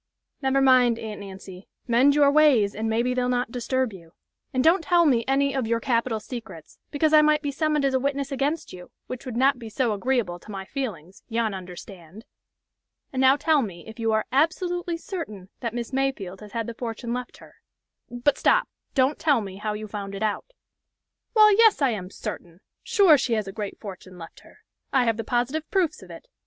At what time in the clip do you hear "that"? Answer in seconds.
15.59-15.71, 16.65-16.79